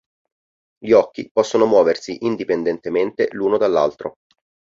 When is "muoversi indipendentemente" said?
1.67-3.27